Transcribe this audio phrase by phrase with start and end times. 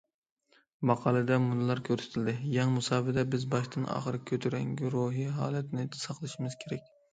[0.91, 6.93] ماقالىدە مۇنۇلار كۆرسىتىلدى: يېڭى مۇساپىدە، بىز باشتىن- ئاخىر كۆتۈرەڭگۈ روھىي ھالەتنى ساقلىشىمىز كېرەك.